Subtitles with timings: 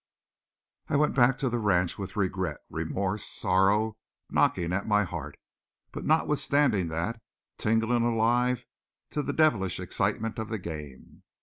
[0.87, 3.97] I went back to the ranch with regret, remorse, sorrow
[4.31, 5.37] knocking at my heart,
[5.91, 7.21] but notwithstanding that,
[7.59, 8.65] tingling alive
[9.11, 11.21] to the devilish excitement of the game.